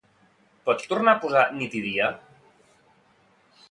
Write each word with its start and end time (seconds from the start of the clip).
Pots 0.69 0.89
tornar 0.93 1.15
a 1.17 1.21
posar 1.27 1.45
"Nit 1.59 1.79
i 1.83 1.85
dia"? 1.87 2.11